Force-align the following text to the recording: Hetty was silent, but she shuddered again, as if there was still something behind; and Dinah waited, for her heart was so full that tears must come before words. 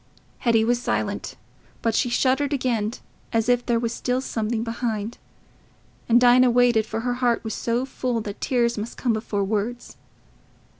Hetty 0.39 0.65
was 0.65 0.81
silent, 0.81 1.35
but 1.83 1.93
she 1.93 2.09
shuddered 2.09 2.53
again, 2.53 2.93
as 3.31 3.47
if 3.47 3.63
there 3.63 3.77
was 3.77 3.93
still 3.93 4.19
something 4.19 4.63
behind; 4.63 5.19
and 6.09 6.19
Dinah 6.19 6.49
waited, 6.49 6.87
for 6.87 7.01
her 7.01 7.13
heart 7.21 7.43
was 7.43 7.53
so 7.53 7.85
full 7.85 8.19
that 8.21 8.41
tears 8.41 8.79
must 8.79 8.97
come 8.97 9.13
before 9.13 9.43
words. 9.43 9.97